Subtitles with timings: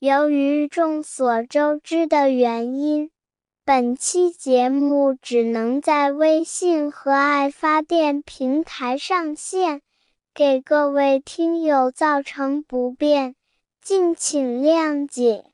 [0.00, 3.10] 由于众所周知的原因
[3.66, 9.82] 本期节目只能在微信和爱发电平台上线
[10.32, 13.34] 给各位听友造成不便
[13.82, 15.49] 敬请谅解。